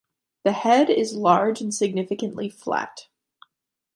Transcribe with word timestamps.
The 0.45 0.51
head 0.53 0.89
is 0.89 1.13
large 1.13 1.61
and 1.61 1.71
significantly 1.71 2.49
flat. 2.49 3.05